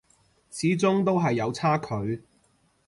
[0.49, 2.23] 始終都係有差距